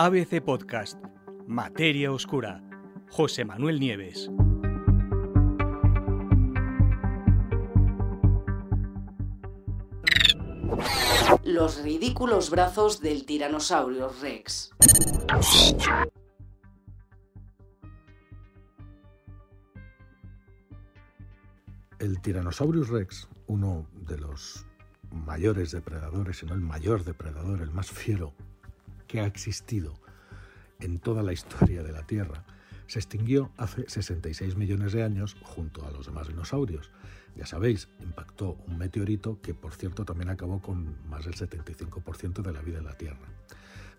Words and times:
ABC 0.00 0.40
Podcast, 0.40 0.96
Materia 1.48 2.12
Oscura, 2.12 2.62
José 3.10 3.44
Manuel 3.44 3.80
Nieves. 3.80 4.30
Los 11.42 11.82
ridículos 11.82 12.50
brazos 12.50 13.00
del 13.00 13.26
tiranosaurio 13.26 14.12
Rex. 14.22 14.70
El 21.98 22.20
Tyrannosaurus 22.20 22.88
rex, 22.88 23.28
uno 23.48 23.88
de 24.06 24.16
los 24.16 24.64
mayores 25.10 25.72
depredadores, 25.72 26.38
si 26.38 26.46
no 26.46 26.54
el 26.54 26.60
mayor 26.60 27.02
depredador, 27.02 27.62
el 27.62 27.72
más 27.72 27.90
fiero 27.90 28.32
que 29.08 29.20
ha 29.20 29.26
existido 29.26 29.94
en 30.78 31.00
toda 31.00 31.24
la 31.24 31.32
historia 31.32 31.82
de 31.82 31.92
la 31.92 32.06
Tierra, 32.06 32.44
se 32.86 33.00
extinguió 33.00 33.50
hace 33.56 33.88
66 33.88 34.56
millones 34.56 34.92
de 34.92 35.02
años 35.02 35.36
junto 35.42 35.84
a 35.84 35.90
los 35.90 36.06
demás 36.06 36.28
dinosaurios. 36.28 36.90
Ya 37.36 37.46
sabéis, 37.46 37.88
impactó 38.00 38.56
un 38.66 38.78
meteorito 38.78 39.40
que, 39.42 39.54
por 39.54 39.74
cierto, 39.74 40.04
también 40.04 40.30
acabó 40.30 40.62
con 40.62 40.96
más 41.08 41.24
del 41.24 41.34
75% 41.34 42.42
de 42.42 42.52
la 42.52 42.62
vida 42.62 42.78
en 42.78 42.84
la 42.84 42.96
Tierra. 42.96 43.28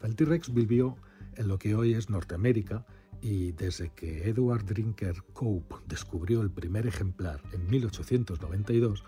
El 0.01 0.15
T-Rex 0.15 0.53
vivió 0.53 0.95
en 1.35 1.47
lo 1.47 1.59
que 1.59 1.75
hoy 1.75 1.93
es 1.93 2.09
Norteamérica 2.09 2.85
y 3.21 3.51
desde 3.51 3.89
que 3.89 4.29
Edward 4.29 4.65
Drinker 4.65 5.23
Cope 5.33 5.75
descubrió 5.85 6.41
el 6.41 6.49
primer 6.49 6.87
ejemplar 6.87 7.41
en 7.51 7.69
1892, 7.69 9.03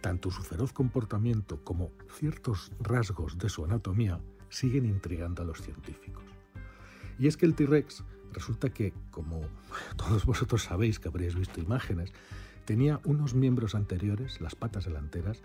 tanto 0.00 0.30
su 0.30 0.42
feroz 0.42 0.72
comportamiento 0.72 1.62
como 1.64 1.90
ciertos 2.18 2.72
rasgos 2.80 3.38
de 3.38 3.48
su 3.48 3.64
anatomía 3.64 4.20
siguen 4.48 4.86
intrigando 4.86 5.42
a 5.42 5.46
los 5.46 5.60
científicos. 5.62 6.24
Y 7.18 7.26
es 7.26 7.36
que 7.36 7.46
el 7.46 7.54
T-Rex 7.54 8.04
resulta 8.32 8.70
que, 8.70 8.92
como 9.10 9.40
todos 9.96 10.26
vosotros 10.26 10.62
sabéis 10.62 10.98
que 10.98 11.08
habréis 11.08 11.34
visto 11.34 11.60
imágenes, 11.60 12.12
tenía 12.64 13.00
unos 13.04 13.34
miembros 13.34 13.74
anteriores, 13.74 14.40
las 14.40 14.54
patas 14.54 14.84
delanteras, 14.84 15.42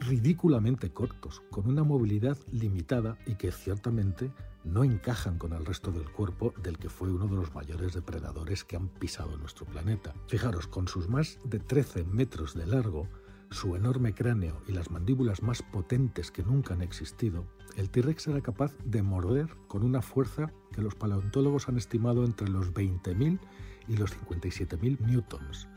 ridículamente 0.00 0.90
cortos, 0.90 1.42
con 1.50 1.68
una 1.68 1.82
movilidad 1.82 2.38
limitada 2.52 3.18
y 3.26 3.34
que 3.34 3.50
ciertamente 3.50 4.30
no 4.64 4.84
encajan 4.84 5.38
con 5.38 5.52
el 5.52 5.64
resto 5.64 5.90
del 5.90 6.10
cuerpo 6.10 6.52
del 6.62 6.78
que 6.78 6.88
fue 6.88 7.10
uno 7.10 7.26
de 7.26 7.36
los 7.36 7.54
mayores 7.54 7.94
depredadores 7.94 8.64
que 8.64 8.76
han 8.76 8.88
pisado 8.88 9.36
nuestro 9.38 9.66
planeta. 9.66 10.14
Fijaros, 10.28 10.66
con 10.66 10.88
sus 10.88 11.08
más 11.08 11.38
de 11.44 11.58
13 11.58 12.04
metros 12.04 12.54
de 12.54 12.66
largo, 12.66 13.08
su 13.50 13.76
enorme 13.76 14.14
cráneo 14.14 14.62
y 14.66 14.72
las 14.72 14.90
mandíbulas 14.90 15.42
más 15.42 15.62
potentes 15.62 16.30
que 16.30 16.42
nunca 16.42 16.74
han 16.74 16.82
existido, 16.82 17.46
el 17.76 17.90
T-Rex 17.90 18.28
era 18.28 18.40
capaz 18.40 18.76
de 18.84 19.02
morder 19.02 19.48
con 19.68 19.84
una 19.84 20.02
fuerza 20.02 20.52
que 20.72 20.82
los 20.82 20.94
paleontólogos 20.94 21.68
han 21.68 21.76
estimado 21.76 22.24
entre 22.24 22.48
los 22.48 22.72
20.000 22.74 23.38
y 23.88 23.96
los 23.96 24.12
57.000 24.18 25.00
newtons. 25.00 25.68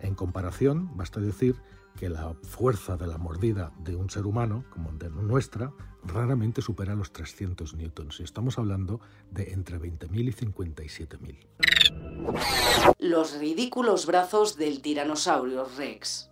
En 0.00 0.14
comparación, 0.14 0.96
basta 0.96 1.20
decir 1.20 1.56
que 1.98 2.08
la 2.08 2.34
fuerza 2.42 2.96
de 2.96 3.06
la 3.06 3.18
mordida 3.18 3.72
de 3.78 3.94
un 3.94 4.10
ser 4.10 4.26
humano, 4.26 4.64
como 4.70 4.90
de 4.92 5.10
nuestra, 5.10 5.72
raramente 6.02 6.60
supera 6.60 6.94
los 6.94 7.12
300 7.12 7.74
newtons. 7.74 8.20
Y 8.20 8.24
estamos 8.24 8.58
hablando 8.58 9.00
de 9.30 9.52
entre 9.52 9.80
20.000 9.80 10.28
y 10.28 10.32
57.000. 10.32 12.94
Los 12.98 13.38
ridículos 13.38 14.06
brazos 14.06 14.56
del 14.56 14.82
tiranosaurio 14.82 15.66
Rex. 15.76 16.30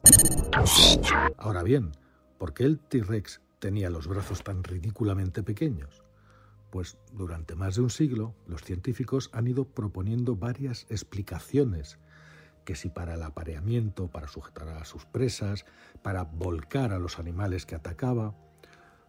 Ahora 1.39 1.63
bien, 1.63 1.93
¿por 2.39 2.55
qué 2.55 2.65
el 2.65 2.79
T-Rex 2.79 3.41
tenía 3.59 3.91
los 3.91 4.09
brazos 4.09 4.43
tan 4.43 4.65
ridículamente 4.65 5.43
pequeños? 5.43 6.03
Pues 6.71 6.97
durante 7.13 7.55
más 7.55 7.77
de 7.77 7.83
un 7.83 7.91
siglo 7.91 8.35
los 8.47 8.63
científicos 8.63 9.29
han 9.33 9.47
ido 9.47 9.65
proponiendo 9.65 10.37
varias 10.37 10.87
explicaciones 10.89 11.99
que 12.65 12.75
si 12.75 12.89
para 12.89 13.15
el 13.15 13.23
apareamiento, 13.23 14.09
para 14.09 14.29
sujetar 14.29 14.69
a 14.69 14.85
sus 14.85 15.05
presas, 15.05 15.65
para 16.03 16.25
volcar 16.25 16.93
a 16.93 16.99
los 16.99 17.19
animales 17.19 17.67
que 17.67 17.75
atacaba, 17.75 18.35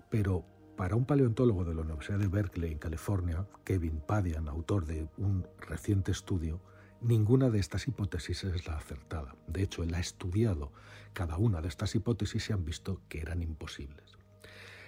pero 0.10 0.46
para 0.76 0.96
un 0.96 1.06
paleontólogo 1.06 1.66
de 1.66 1.76
la 1.76 1.82
Universidad 1.82 2.20
de 2.20 2.28
Berkeley 2.28 2.72
en 2.72 2.80
California, 2.80 3.46
Kevin 3.64 4.00
Padian, 4.00 4.48
autor 4.48 4.86
de 4.86 5.08
un 5.18 5.48
reciente 5.60 6.12
estudio, 6.12 6.62
ninguna 7.02 7.50
de 7.50 7.60
estas 7.60 7.88
hipótesis 7.88 8.44
es 8.44 8.66
la 8.66 8.78
acertada. 8.78 9.36
De 9.48 9.62
hecho, 9.62 9.84
él 9.84 9.94
ha 9.94 10.00
estudiado 10.00 10.72
cada 11.14 11.38
una 11.38 11.62
de 11.62 11.68
estas 11.68 11.94
hipótesis 11.96 12.50
y 12.50 12.54
han 12.54 12.66
visto 12.66 13.02
que 13.08 13.22
eran 13.22 13.42
imposibles. 13.42 14.18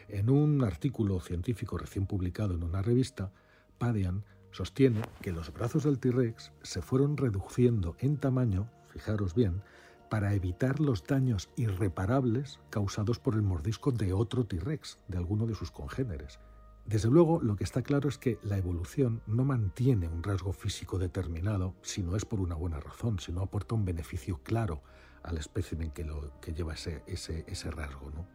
En 0.07 0.29
un 0.29 0.63
artículo 0.63 1.19
científico 1.19 1.77
recién 1.77 2.05
publicado 2.05 2.53
en 2.53 2.63
una 2.63 2.81
revista, 2.81 3.31
Padian 3.77 4.23
sostiene 4.55 5.01
que 5.21 5.33
los 5.33 5.51
brazos 5.51 5.83
del 5.83 5.99
T-Rex 5.99 6.53
se 6.61 6.81
fueron 6.81 7.17
reduciendo 7.17 7.97
en 7.99 8.15
tamaño, 8.15 8.69
fijaros 8.87 9.35
bien, 9.35 9.61
para 10.09 10.33
evitar 10.33 10.79
los 10.79 11.03
daños 11.03 11.49
irreparables 11.57 12.61
causados 12.69 13.19
por 13.19 13.35
el 13.35 13.41
mordisco 13.41 13.91
de 13.91 14.13
otro 14.13 14.45
T-Rex, 14.45 14.97
de 15.09 15.17
alguno 15.17 15.45
de 15.45 15.55
sus 15.55 15.71
congéneres. 15.71 16.39
Desde 16.85 17.09
luego, 17.09 17.41
lo 17.41 17.57
que 17.57 17.65
está 17.65 17.81
claro 17.81 18.07
es 18.07 18.17
que 18.17 18.39
la 18.43 18.57
evolución 18.57 19.21
no 19.27 19.43
mantiene 19.43 20.07
un 20.07 20.23
rasgo 20.23 20.53
físico 20.53 20.99
determinado 20.99 21.75
si 21.81 22.01
no 22.01 22.15
es 22.15 22.23
por 22.23 22.39
una 22.39 22.55
buena 22.55 22.79
razón, 22.79 23.19
si 23.19 23.33
no 23.33 23.41
aporta 23.41 23.75
un 23.75 23.83
beneficio 23.83 24.39
claro 24.41 24.83
al 25.23 25.37
espécimen 25.37 25.91
que, 25.91 26.05
lo, 26.05 26.31
que 26.39 26.53
lleva 26.53 26.75
ese, 26.75 27.03
ese, 27.07 27.43
ese 27.47 27.71
rasgo. 27.71 28.09
¿no? 28.11 28.25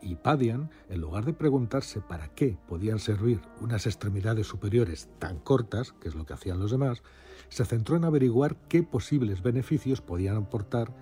Y 0.00 0.16
Padian, 0.16 0.70
en 0.88 1.00
lugar 1.00 1.24
de 1.24 1.32
preguntarse 1.32 2.00
para 2.00 2.28
qué 2.28 2.58
podían 2.68 2.98
servir 2.98 3.40
unas 3.60 3.86
extremidades 3.86 4.46
superiores 4.46 5.08
tan 5.18 5.38
cortas, 5.38 5.92
que 5.92 6.08
es 6.08 6.14
lo 6.14 6.26
que 6.26 6.34
hacían 6.34 6.60
los 6.60 6.70
demás, 6.70 7.02
se 7.48 7.64
centró 7.64 7.96
en 7.96 8.04
averiguar 8.04 8.56
qué 8.68 8.82
posibles 8.82 9.42
beneficios 9.42 10.00
podían 10.00 10.36
aportar 10.36 10.92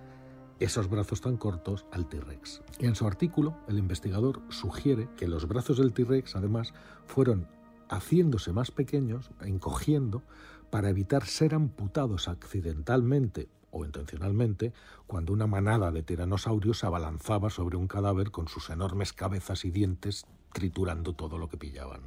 esos 0.59 0.89
brazos 0.89 1.21
tan 1.21 1.37
cortos 1.37 1.85
al 1.91 2.07
T-Rex. 2.07 2.61
En 2.79 2.95
su 2.95 3.05
artículo, 3.05 3.57
el 3.67 3.77
investigador 3.77 4.41
sugiere 4.49 5.09
que 5.17 5.27
los 5.27 5.47
brazos 5.47 5.77
del 5.77 5.93
T-Rex, 5.93 6.35
además, 6.35 6.73
fueron 7.05 7.47
haciéndose 7.89 8.53
más 8.53 8.71
pequeños, 8.71 9.31
encogiendo, 9.41 10.23
para 10.69 10.89
evitar 10.89 11.25
ser 11.25 11.53
amputados 11.53 12.27
accidentalmente 12.27 13.49
o 13.75 13.83
intencionalmente 13.83 14.73
cuando 15.05 15.33
una 15.33 15.47
manada 15.47 15.91
de 15.91 16.01
tiranosaurios 16.01 16.83
abalanzaba 16.85 17.49
sobre 17.49 17.75
un 17.75 17.87
cadáver 17.87 18.31
con 18.31 18.47
sus 18.47 18.69
enormes 18.69 19.11
cabezas 19.11 19.65
y 19.65 19.71
dientes 19.71 20.25
triturando 20.53 21.13
todo 21.13 21.37
lo 21.37 21.49
que 21.49 21.57
pillaban. 21.57 22.01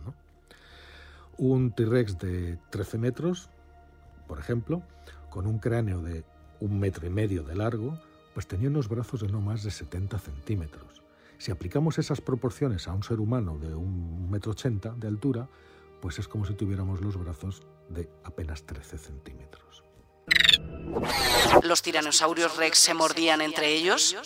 Un 1.37 1.73
T-Rex 1.73 2.19
de 2.19 2.59
13 2.71 2.99
metros, 2.99 3.51
por 4.27 4.39
ejemplo, 4.39 4.83
con 5.29 5.47
un 5.47 5.59
cráneo 5.59 6.01
de 6.03 6.25
un 6.61 6.81
metro 6.81 7.07
y 7.07 7.11
medio 7.11 7.43
de 7.43 7.55
largo, 7.55 8.01
pues 8.33 8.47
tenía 8.47 8.71
unos 8.71 8.89
brazos 8.89 9.21
de 9.21 9.29
no 9.29 9.43
más 9.43 9.63
de 9.63 9.71
70 9.71 10.19
centímetros. 10.19 11.03
Si 11.37 11.53
aplicamos 11.53 11.99
esas 11.99 12.23
proporciones 12.23 12.89
a 12.89 12.95
un 12.95 13.03
ser 13.03 13.21
humano 13.21 13.59
de 13.59 13.75
un 13.75 14.31
metro 14.31 14.53
ochenta 14.53 14.95
de 14.95 15.07
altura, 15.07 15.49
pues 16.01 16.19
es 16.19 16.29
como 16.29 16.47
si 16.47 16.55
tuviéramos 16.55 17.03
los 17.03 17.17
brazos 17.19 17.63
de 17.91 18.09
apenas 18.25 18.65
13 18.65 18.97
centímetros. 18.97 19.88
¿Los 21.63 21.83
tiranosaurios 21.83 22.57
rex 22.57 22.79
se 22.79 22.95
mordían 22.95 23.41
entre 23.41 23.75
ellos? 23.75 24.17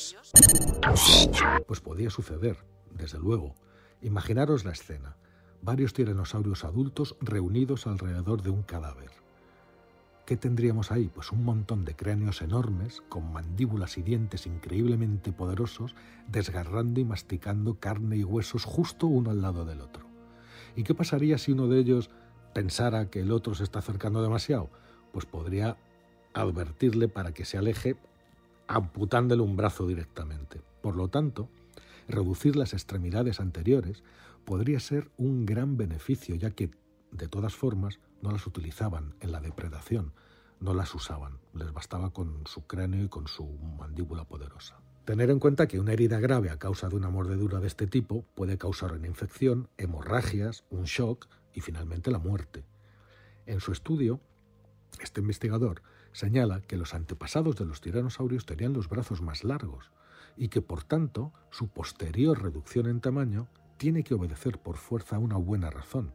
Pues 1.67 1.81
podía 1.81 2.11
suceder, 2.11 2.57
desde 2.91 3.19
luego. 3.19 3.55
Imaginaros 4.01 4.65
la 4.65 4.73
escena. 4.73 5.17
Varios 5.61 5.93
tiranosaurios 5.93 6.65
adultos 6.65 7.17
reunidos 7.21 7.87
alrededor 7.87 8.43
de 8.43 8.51
un 8.51 8.63
cadáver. 8.63 9.11
¿Qué 10.27 10.37
tendríamos 10.37 10.93
ahí? 10.93 11.11
Pues 11.13 11.33
un 11.33 11.45
montón 11.45 11.85
de 11.85 11.97
cráneos 11.97 12.43
enormes, 12.43 13.03
con 13.09 13.33
mandíbulas 13.33 13.99
y 13.99 14.03
dientes 14.03 14.47
increíblemente 14.47 15.33
poderosos, 15.33 15.95
desgarrando 16.29 17.01
y 17.01 17.05
masticando 17.05 17.79
carne 17.81 18.17
y 18.17 18.25
huesos 18.25 18.65
justo 18.65 19.07
uno 19.07 19.31
al 19.31 19.43
lado 19.43 19.65
del 19.65 19.81
otro. 19.81 20.07
¿Y 20.77 20.85
qué 20.85 20.95
pasaría 20.95 21.39
si 21.39 21.53
uno 21.53 21.67
de 21.67 21.81
ellos 21.81 22.11
pensara 22.55 23.11
que 23.11 23.21
el 23.21 23.33
otro 23.33 23.55
se 23.55 23.65
está 23.65 23.81
acercando 23.81 24.23
demasiado? 24.23 24.71
Pues 25.13 25.27
podría 25.27 25.77
advertirle 26.35 27.09
para 27.09 27.33
que 27.33 27.45
se 27.45 27.59
aleje 27.59 27.97
amputándole 28.67 29.43
un 29.43 29.57
brazo 29.57 29.87
directamente. 29.87 30.61
Por 30.81 30.97
lo 30.97 31.09
tanto, 31.09 31.49
reducir 32.09 32.57
las 32.57 32.73
extremidades 32.73 33.41
anteriores 33.41 34.03
podría 34.45 34.81
ser 34.81 35.11
un 35.17 35.47
gran 35.47 35.77
beneficio, 35.77 36.35
ya 36.35 36.51
que, 36.51 36.71
de 37.11 37.29
todas 37.29 37.55
formas, 37.55 38.01
no 38.23 38.31
las 38.31 38.47
utilizaban 38.47 39.15
en 39.21 39.33
la 39.33 39.41
depredación, 39.41 40.13
no 40.61 40.75
las 40.75 40.95
usaban, 40.95 41.39
les 41.55 41.73
bastaba 41.73 42.11
con 42.11 42.47
su 42.47 42.67
cráneo 42.67 43.05
y 43.05 43.09
con 43.09 43.27
su 43.27 43.47
mandíbula 43.79 44.25
poderosa. 44.25 44.81
Tener 45.05 45.31
en 45.31 45.41
cuenta 45.41 45.67
que 45.67 45.81
una 45.81 45.93
herida 45.93 46.21
grave 46.21 46.51
a 46.51 46.59
causa 46.59 46.89
de 46.89 46.95
una 46.95 47.11
mordedura 47.11 47.59
de 47.59 47.67
este 47.67 47.89
tipo 47.89 48.25
puede 48.37 48.57
causar 48.57 48.93
una 48.93 49.09
infección, 49.09 49.69
hemorragias, 49.77 50.65
un 50.71 50.85
shock 50.85 51.27
y 51.53 51.61
finalmente 51.61 52.13
la 52.13 52.21
muerte. 52.21 52.65
En 53.47 53.59
su 53.59 53.73
estudio, 53.73 54.21
este 55.01 55.21
investigador 55.21 55.83
señala 56.13 56.61
que 56.61 56.77
los 56.77 56.95
antepasados 56.95 57.57
de 57.57 57.65
los 57.65 57.81
tiranosaurios 57.81 58.47
tenían 58.47 58.73
los 58.73 58.89
brazos 58.89 59.23
más 59.23 59.45
largos 59.45 59.91
y 60.37 60.49
que 60.49 60.63
por 60.63 60.85
tanto 60.85 61.33
su 61.51 61.69
posterior 61.69 62.43
reducción 62.43 62.87
en 62.87 63.01
tamaño 63.01 63.49
tiene 63.77 64.05
que 64.05 64.15
obedecer 64.15 64.59
por 64.59 64.77
fuerza 64.77 65.17
a 65.17 65.19
una 65.19 65.37
buena 65.37 65.71
razón. 65.71 66.15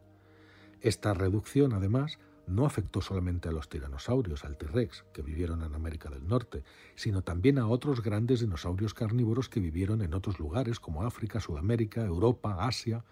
Esta 0.80 1.12
reducción, 1.12 1.72
además, 1.72 2.18
no 2.46 2.64
afectó 2.64 3.00
solamente 3.02 3.48
a 3.48 3.52
los 3.52 3.68
tiranosaurios, 3.68 4.44
al 4.44 4.56
T-Rex, 4.56 5.04
que 5.12 5.22
vivieron 5.22 5.62
en 5.62 5.74
América 5.74 6.08
del 6.08 6.26
Norte, 6.26 6.62
sino 6.94 7.22
también 7.22 7.58
a 7.58 7.68
otros 7.68 8.02
grandes 8.02 8.40
dinosaurios 8.40 8.94
carnívoros 8.94 9.48
que 9.48 9.60
vivieron 9.60 10.00
en 10.00 10.14
otros 10.14 10.38
lugares 10.38 10.80
como 10.80 11.04
África, 11.04 11.40
Sudamérica, 11.40 12.04
Europa, 12.04 12.56
Asia, 12.60 13.04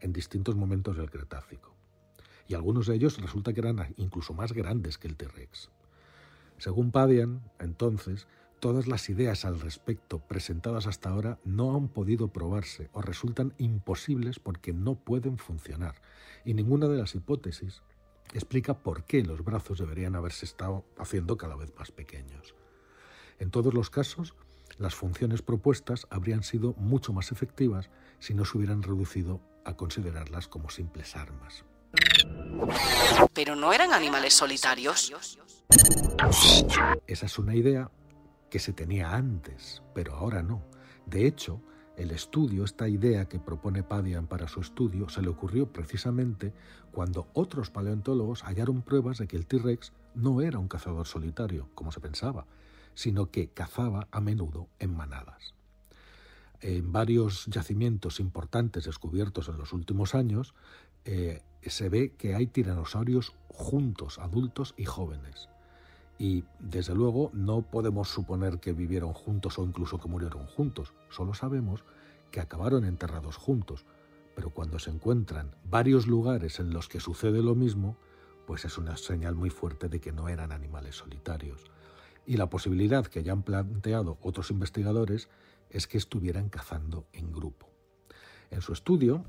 en 0.00 0.12
distintos 0.12 0.56
momentos 0.56 0.96
del 0.96 1.10
Cretácico. 1.10 1.76
Y 2.48 2.54
algunos 2.54 2.86
de 2.86 2.96
ellos 2.96 3.20
resulta 3.20 3.52
que 3.52 3.60
eran 3.60 3.94
incluso 3.96 4.34
más 4.34 4.52
grandes 4.52 4.98
que 4.98 5.06
el 5.06 5.16
T-Rex. 5.16 5.70
Según 6.60 6.90
Padian, 6.90 7.40
entonces, 7.58 8.28
todas 8.58 8.86
las 8.86 9.08
ideas 9.08 9.46
al 9.46 9.58
respecto 9.60 10.18
presentadas 10.18 10.86
hasta 10.86 11.08
ahora 11.08 11.38
no 11.42 11.74
han 11.74 11.88
podido 11.88 12.28
probarse 12.28 12.90
o 12.92 13.00
resultan 13.00 13.54
imposibles 13.56 14.38
porque 14.38 14.74
no 14.74 14.94
pueden 14.94 15.38
funcionar, 15.38 15.94
y 16.44 16.52
ninguna 16.52 16.86
de 16.88 16.98
las 16.98 17.14
hipótesis 17.14 17.80
explica 18.34 18.74
por 18.74 19.04
qué 19.04 19.22
los 19.22 19.42
brazos 19.42 19.78
deberían 19.78 20.16
haberse 20.16 20.44
estado 20.44 20.84
haciendo 20.98 21.38
cada 21.38 21.56
vez 21.56 21.72
más 21.78 21.92
pequeños. 21.92 22.54
En 23.38 23.50
todos 23.50 23.72
los 23.72 23.88
casos, 23.88 24.34
las 24.76 24.94
funciones 24.94 25.40
propuestas 25.40 26.06
habrían 26.10 26.42
sido 26.42 26.74
mucho 26.74 27.14
más 27.14 27.32
efectivas 27.32 27.88
si 28.18 28.34
no 28.34 28.44
se 28.44 28.58
hubieran 28.58 28.82
reducido 28.82 29.40
a 29.64 29.78
considerarlas 29.78 30.46
como 30.46 30.68
simples 30.68 31.16
armas. 31.16 31.64
¿Pero 33.32 33.56
no 33.56 33.72
eran 33.72 33.92
animales 33.92 34.34
solitarios? 34.34 35.12
Esa 37.06 37.26
es 37.26 37.38
una 37.38 37.54
idea 37.54 37.90
que 38.50 38.58
se 38.58 38.72
tenía 38.72 39.14
antes, 39.14 39.82
pero 39.94 40.14
ahora 40.14 40.42
no. 40.42 40.62
De 41.06 41.26
hecho, 41.26 41.60
el 41.96 42.10
estudio, 42.10 42.64
esta 42.64 42.88
idea 42.88 43.26
que 43.26 43.38
propone 43.38 43.82
Padian 43.82 44.26
para 44.26 44.48
su 44.48 44.60
estudio, 44.60 45.08
se 45.08 45.22
le 45.22 45.28
ocurrió 45.28 45.72
precisamente 45.72 46.52
cuando 46.92 47.28
otros 47.34 47.70
paleontólogos 47.70 48.42
hallaron 48.42 48.82
pruebas 48.82 49.18
de 49.18 49.28
que 49.28 49.36
el 49.36 49.46
T-Rex 49.46 49.92
no 50.14 50.40
era 50.40 50.58
un 50.58 50.68
cazador 50.68 51.06
solitario, 51.06 51.68
como 51.74 51.92
se 51.92 52.00
pensaba, 52.00 52.46
sino 52.94 53.30
que 53.30 53.48
cazaba 53.48 54.08
a 54.10 54.20
menudo 54.20 54.68
en 54.78 54.96
manadas. 54.96 55.54
En 56.60 56.92
varios 56.92 57.46
yacimientos 57.46 58.20
importantes 58.20 58.84
descubiertos 58.84 59.48
en 59.48 59.56
los 59.56 59.72
últimos 59.72 60.14
años, 60.14 60.54
eh, 61.04 61.42
se 61.62 61.88
ve 61.88 62.12
que 62.16 62.34
hay 62.34 62.46
tiranosaurios 62.46 63.34
juntos, 63.48 64.18
adultos 64.18 64.74
y 64.76 64.84
jóvenes. 64.84 65.48
Y 66.18 66.44
desde 66.58 66.94
luego 66.94 67.30
no 67.32 67.62
podemos 67.62 68.08
suponer 68.08 68.58
que 68.58 68.72
vivieron 68.72 69.12
juntos 69.12 69.58
o 69.58 69.64
incluso 69.64 69.98
que 69.98 70.08
murieron 70.08 70.46
juntos, 70.46 70.92
solo 71.08 71.34
sabemos 71.34 71.84
que 72.30 72.40
acabaron 72.40 72.84
enterrados 72.84 73.36
juntos. 73.36 73.84
Pero 74.34 74.50
cuando 74.50 74.78
se 74.78 74.90
encuentran 74.90 75.54
varios 75.64 76.06
lugares 76.06 76.60
en 76.60 76.72
los 76.72 76.88
que 76.88 77.00
sucede 77.00 77.42
lo 77.42 77.54
mismo, 77.54 77.96
pues 78.46 78.64
es 78.64 78.78
una 78.78 78.96
señal 78.96 79.34
muy 79.34 79.50
fuerte 79.50 79.88
de 79.88 80.00
que 80.00 80.12
no 80.12 80.28
eran 80.28 80.52
animales 80.52 80.96
solitarios. 80.96 81.64
Y 82.26 82.36
la 82.36 82.48
posibilidad 82.48 83.06
que 83.06 83.22
ya 83.22 83.32
han 83.32 83.42
planteado 83.42 84.18
otros 84.22 84.50
investigadores 84.50 85.28
es 85.70 85.86
que 85.86 85.98
estuvieran 85.98 86.48
cazando 86.48 87.06
en 87.12 87.32
grupo. 87.32 87.68
En 88.50 88.60
su 88.60 88.72
estudio, 88.72 89.24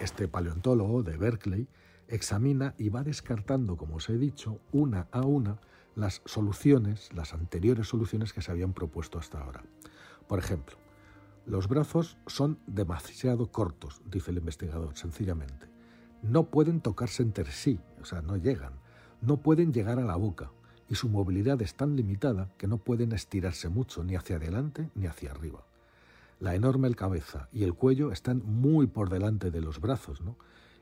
este 0.00 0.28
paleontólogo 0.28 1.02
de 1.02 1.16
Berkeley 1.16 1.68
examina 2.08 2.74
y 2.78 2.88
va 2.88 3.02
descartando, 3.02 3.76
como 3.76 3.96
os 3.96 4.08
he 4.08 4.18
dicho, 4.18 4.60
una 4.72 5.08
a 5.12 5.22
una 5.22 5.58
las 5.94 6.22
soluciones, 6.24 7.12
las 7.14 7.34
anteriores 7.34 7.88
soluciones 7.88 8.32
que 8.32 8.42
se 8.42 8.50
habían 8.50 8.72
propuesto 8.72 9.18
hasta 9.18 9.40
ahora. 9.40 9.62
Por 10.26 10.38
ejemplo, 10.38 10.76
los 11.46 11.68
brazos 11.68 12.16
son 12.26 12.58
demasiado 12.66 13.52
cortos, 13.52 14.02
dice 14.10 14.30
el 14.30 14.38
investigador, 14.38 14.96
sencillamente. 14.96 15.68
No 16.22 16.44
pueden 16.44 16.80
tocarse 16.80 17.22
entre 17.22 17.50
sí, 17.52 17.78
o 18.00 18.04
sea, 18.04 18.22
no 18.22 18.36
llegan. 18.36 18.72
No 19.20 19.38
pueden 19.38 19.72
llegar 19.72 19.98
a 19.98 20.04
la 20.04 20.16
boca 20.16 20.50
y 20.88 20.94
su 20.94 21.08
movilidad 21.08 21.60
es 21.62 21.74
tan 21.74 21.96
limitada 21.96 22.50
que 22.58 22.66
no 22.66 22.78
pueden 22.78 23.12
estirarse 23.12 23.68
mucho 23.68 24.04
ni 24.04 24.16
hacia 24.16 24.36
adelante 24.36 24.90
ni 24.94 25.06
hacia 25.06 25.30
arriba. 25.30 25.66
La 26.40 26.54
enorme 26.54 26.92
cabeza 26.94 27.48
y 27.52 27.64
el 27.64 27.74
cuello 27.74 28.12
están 28.12 28.42
muy 28.44 28.86
por 28.86 29.08
delante 29.08 29.50
de 29.50 29.60
los 29.60 29.80
brazos 29.80 30.20
¿no? 30.20 30.36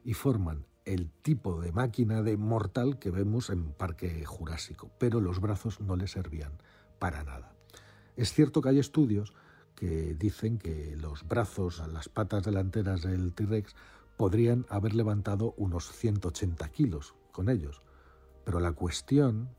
y 0.05 0.15
forman 0.15 0.67
el 0.85 1.11
tipo 1.11 1.61
de 1.61 1.73
máquina 1.73 2.23
de 2.23 2.37
mortal 2.37 2.99
que 2.99 3.11
vemos 3.11 3.51
en 3.51 3.73
Parque 3.73 4.25
Jurásico, 4.25 4.91
pero 4.99 5.21
los 5.21 5.41
brazos 5.41 5.81
no 5.81 5.97
le 5.97 6.09
servían 6.09 6.53
para 6.99 7.23
nada. 7.23 7.55
Es 8.17 8.33
cierto 8.33 8.61
que 8.61 8.71
hay 8.71 8.79
estudios 8.79 9.33
que 9.75 10.15
dicen 10.15 10.59
que 10.59 10.97
los 10.97 11.27
brazos, 11.27 11.83
las 11.93 12.09
patas 12.09 12.45
delanteras 12.45 13.03
del 13.03 13.33
T-Rex 13.33 13.75
podrían 14.17 14.67
haber 14.69 14.95
levantado 14.95 15.55
unos 15.57 15.91
180 15.93 16.69
kilos 16.69 17.15
con 17.33 17.49
ellos, 17.49 17.83
pero 18.45 18.61
la 18.61 18.73
cuestión 18.73 19.51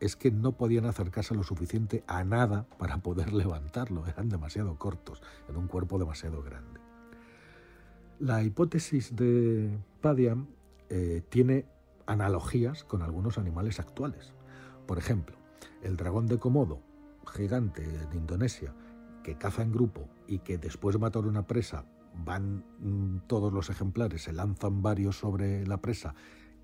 es 0.00 0.16
que 0.16 0.30
no 0.30 0.52
podían 0.52 0.86
acercarse 0.86 1.34
lo 1.34 1.42
suficiente 1.42 2.02
a 2.06 2.24
nada 2.24 2.66
para 2.78 2.98
poder 2.98 3.32
levantarlo, 3.34 4.06
eran 4.06 4.28
demasiado 4.28 4.76
cortos, 4.76 5.22
en 5.48 5.56
un 5.56 5.68
cuerpo 5.68 5.98
demasiado 5.98 6.42
grande. 6.42 6.80
La 8.18 8.42
hipótesis 8.42 9.14
de 9.14 9.78
Padian 10.00 10.48
eh, 10.88 11.22
tiene 11.28 11.66
analogías 12.06 12.84
con 12.84 13.02
algunos 13.02 13.38
animales 13.38 13.78
actuales. 13.78 14.34
Por 14.86 14.98
ejemplo, 14.98 15.36
el 15.82 15.96
dragón 15.96 16.26
de 16.26 16.38
Komodo, 16.38 16.80
gigante 17.32 17.84
en 17.84 18.12
Indonesia, 18.18 18.74
que 19.22 19.36
caza 19.36 19.62
en 19.62 19.72
grupo 19.72 20.08
y 20.26 20.40
que 20.40 20.58
después 20.58 20.94
de 20.94 21.00
matar 21.00 21.24
una 21.24 21.46
presa 21.46 21.84
van 22.24 22.64
mm, 22.80 23.26
todos 23.26 23.52
los 23.52 23.70
ejemplares, 23.70 24.22
se 24.22 24.32
lanzan 24.32 24.82
varios 24.82 25.18
sobre 25.18 25.66
la 25.66 25.80
presa 25.80 26.14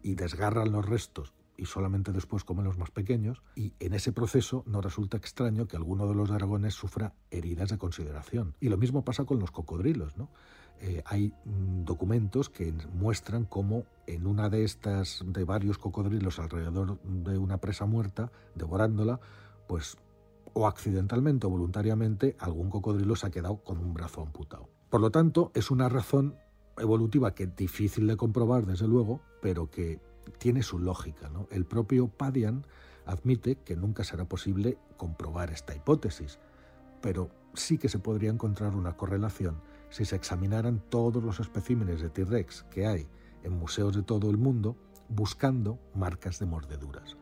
y 0.02 0.14
desgarran 0.14 0.72
los 0.72 0.84
restos 0.84 1.32
y 1.56 1.66
solamente 1.66 2.12
después 2.12 2.44
comen 2.44 2.64
los 2.64 2.78
más 2.78 2.90
pequeños, 2.90 3.42
y 3.54 3.74
en 3.80 3.94
ese 3.94 4.12
proceso 4.12 4.62
no 4.66 4.80
resulta 4.80 5.16
extraño 5.16 5.66
que 5.66 5.76
alguno 5.76 6.06
de 6.06 6.14
los 6.14 6.28
dragones 6.28 6.74
sufra 6.74 7.14
heridas 7.30 7.70
de 7.70 7.78
consideración. 7.78 8.54
Y 8.60 8.68
lo 8.68 8.76
mismo 8.76 9.04
pasa 9.04 9.24
con 9.24 9.38
los 9.38 9.50
cocodrilos, 9.50 10.16
¿no? 10.16 10.28
Eh, 10.80 11.02
hay 11.06 11.32
mm, 11.44 11.84
documentos 11.84 12.50
que 12.50 12.72
muestran 12.92 13.44
cómo 13.44 13.84
en 14.06 14.26
una 14.26 14.50
de 14.50 14.64
estas, 14.64 15.24
de 15.26 15.44
varios 15.44 15.78
cocodrilos 15.78 16.38
alrededor 16.38 17.00
de 17.02 17.38
una 17.38 17.58
presa 17.58 17.86
muerta, 17.86 18.30
devorándola, 18.54 19.20
pues 19.66 19.96
o 20.52 20.66
accidentalmente 20.66 21.46
o 21.46 21.50
voluntariamente 21.50 22.36
algún 22.38 22.70
cocodrilo 22.70 23.16
se 23.16 23.26
ha 23.26 23.30
quedado 23.30 23.62
con 23.62 23.78
un 23.78 23.94
brazo 23.94 24.22
amputado. 24.22 24.68
Por 24.88 25.00
lo 25.00 25.10
tanto, 25.10 25.50
es 25.54 25.70
una 25.70 25.88
razón 25.88 26.36
evolutiva 26.78 27.34
que 27.34 27.44
es 27.44 27.56
difícil 27.56 28.06
de 28.06 28.16
comprobar, 28.16 28.66
desde 28.66 28.86
luego, 28.86 29.20
pero 29.42 29.70
que 29.70 30.00
tiene 30.38 30.62
su 30.62 30.78
lógica. 30.78 31.28
¿no? 31.28 31.48
El 31.50 31.64
propio 31.64 32.08
Padian 32.08 32.66
admite 33.04 33.56
que 33.56 33.76
nunca 33.76 34.04
será 34.04 34.24
posible 34.24 34.78
comprobar 34.96 35.50
esta 35.50 35.74
hipótesis, 35.74 36.38
pero 37.00 37.30
sí 37.54 37.78
que 37.78 37.88
se 37.88 37.98
podría 37.98 38.30
encontrar 38.30 38.74
una 38.74 38.96
correlación 38.96 39.60
si 39.90 40.04
se 40.04 40.16
examinaran 40.16 40.82
todos 40.90 41.22
los 41.22 41.40
especímenes 41.40 42.00
de 42.00 42.10
T-Rex 42.10 42.64
que 42.70 42.86
hay 42.86 43.06
en 43.44 43.58
museos 43.58 43.94
de 43.94 44.02
todo 44.02 44.30
el 44.30 44.36
mundo 44.36 44.76
buscando 45.08 45.78
marcas 45.94 46.38
de 46.38 46.46
mordeduras. 46.46 47.16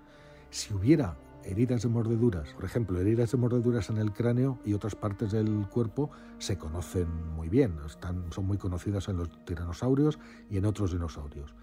Si 0.51 0.73
hubiera 0.73 1.17
heridas 1.45 1.83
de 1.83 1.89
mordeduras, 1.89 2.49
por 2.55 2.65
ejemplo, 2.65 2.99
heridas 2.99 3.33
de 3.33 3.39
mordeduras 3.39 3.91
en 3.91 3.99
el 3.99 4.13
cráneo 4.13 4.59
y 4.65 4.73
otras 4.73 4.95
partes 4.95 5.33
del 5.33 5.69
cuerpo 5.69 6.11
se 6.39 6.57
conocen 6.57 7.09
muy 7.35 7.49
bien, 7.49 7.79
están, 7.87 8.33
son 8.33 8.47
muy 8.47 8.57
conocidas 8.57 9.09
en 9.09 9.19
los 9.19 9.45
tiranosaurios 9.45 10.19
y 10.49 10.57
en 10.57 10.65
otros 10.65 10.93
dinosaurios. 10.93 11.55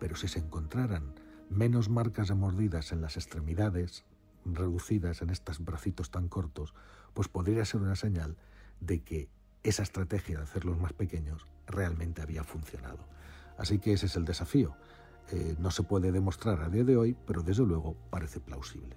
Pero 0.00 0.16
si 0.16 0.26
se 0.26 0.40
encontraran 0.40 1.14
menos 1.48 1.88
marcas 1.88 2.28
de 2.28 2.34
mordidas 2.34 2.90
en 2.90 3.00
las 3.00 3.16
extremidades, 3.16 4.04
reducidas 4.44 5.22
en 5.22 5.30
estos 5.30 5.64
bracitos 5.64 6.10
tan 6.10 6.28
cortos, 6.28 6.74
pues 7.14 7.28
podría 7.28 7.64
ser 7.64 7.82
una 7.82 7.94
señal 7.94 8.36
de 8.80 9.02
que 9.02 9.28
esa 9.62 9.82
estrategia 9.82 10.38
de 10.38 10.44
hacerlos 10.44 10.78
más 10.78 10.92
pequeños 10.94 11.46
realmente 11.66 12.22
había 12.22 12.42
funcionado. 12.42 13.06
Así 13.58 13.78
que 13.78 13.92
ese 13.92 14.06
es 14.06 14.16
el 14.16 14.24
desafío. 14.24 14.74
Eh, 15.30 15.54
no 15.60 15.70
se 15.70 15.82
puede 15.82 16.10
demostrar 16.10 16.62
a 16.62 16.68
día 16.68 16.82
de 16.82 16.96
hoy, 16.96 17.16
pero 17.26 17.42
desde 17.42 17.64
luego 17.64 17.94
parece 18.10 18.40
plausible. 18.40 18.96